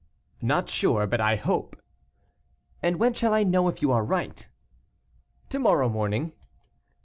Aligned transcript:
"Not 0.41 0.67
sure, 0.67 1.05
but 1.05 1.21
I 1.21 1.35
hope." 1.35 1.79
"And 2.81 2.95
when 2.97 3.13
shall 3.13 3.35
I 3.35 3.43
know 3.43 3.67
if 3.67 3.83
you 3.83 3.91
are 3.91 4.03
right?" 4.03 4.47
"To 5.49 5.59
morrow 5.59 5.89
morning." 5.89 6.31